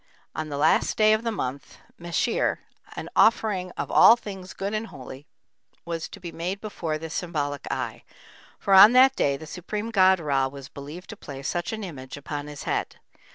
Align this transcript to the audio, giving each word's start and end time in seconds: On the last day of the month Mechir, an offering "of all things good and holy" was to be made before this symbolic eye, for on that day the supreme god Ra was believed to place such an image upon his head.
On 0.33 0.49
the 0.49 0.57
last 0.57 0.97
day 0.97 1.13
of 1.13 1.21
the 1.21 1.31
month 1.31 1.77
Mechir, 1.99 2.57
an 2.95 3.07
offering 3.15 3.69
"of 3.77 3.91
all 3.91 4.15
things 4.15 4.53
good 4.55 4.73
and 4.73 4.87
holy" 4.87 5.27
was 5.85 6.09
to 6.09 6.19
be 6.19 6.31
made 6.31 6.59
before 6.59 6.97
this 6.97 7.13
symbolic 7.13 7.67
eye, 7.71 8.03
for 8.57 8.73
on 8.73 8.93
that 8.93 9.15
day 9.15 9.37
the 9.37 9.45
supreme 9.45 9.91
god 9.91 10.19
Ra 10.19 10.47
was 10.47 10.69
believed 10.69 11.11
to 11.11 11.15
place 11.15 11.47
such 11.47 11.71
an 11.71 11.83
image 11.83 12.17
upon 12.17 12.47
his 12.47 12.63
head. 12.63 12.95